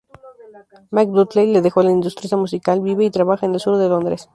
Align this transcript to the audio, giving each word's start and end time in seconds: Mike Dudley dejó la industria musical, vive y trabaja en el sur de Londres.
Mike 0.91 1.11
Dudley 1.13 1.61
dejó 1.61 1.83
la 1.83 1.91
industria 1.91 2.35
musical, 2.35 2.81
vive 2.81 3.05
y 3.05 3.11
trabaja 3.11 3.45
en 3.45 3.53
el 3.53 3.59
sur 3.59 3.77
de 3.77 3.87
Londres. 3.87 4.27